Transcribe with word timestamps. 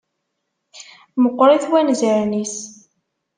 Meqqṛit 1.21 1.63
wanzaren-is. 1.69 2.55